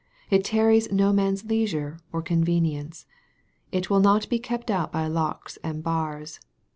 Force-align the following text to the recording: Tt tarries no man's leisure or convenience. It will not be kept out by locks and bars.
Tt 0.31 0.43
tarries 0.43 0.91
no 0.91 1.13
man's 1.13 1.45
leisure 1.45 1.99
or 2.11 2.23
convenience. 2.23 3.05
It 3.71 3.91
will 3.91 3.99
not 3.99 4.27
be 4.29 4.39
kept 4.39 4.71
out 4.71 4.91
by 4.91 5.05
locks 5.05 5.59
and 5.63 5.83
bars. 5.83 6.39